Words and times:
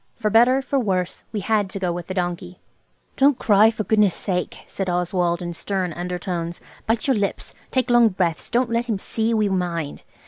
For 0.15 0.31
better, 0.31 0.63
for 0.63 0.79
worse, 0.79 1.25
we 1.31 1.41
had 1.41 1.69
to 1.69 1.79
go 1.79 1.91
with 1.91 2.07
the 2.07 2.15
donkey. 2.15 2.57
"Don't 3.17 3.37
cry, 3.37 3.69
for 3.69 3.83
goodness' 3.83 4.15
sake!" 4.15 4.57
said 4.65 4.89
Oswald 4.89 5.43
in 5.43 5.53
stern 5.53 5.93
undertones. 5.93 6.59
"Bite 6.87 7.05
your 7.05 7.15
lips. 7.15 7.53
Take 7.69 7.91
long 7.91 8.09
breaths. 8.09 8.49
Don't 8.49 8.71
let 8.71 8.87
him 8.87 8.97
see 8.97 9.31
we 9.35 9.47
mind. 9.47 10.01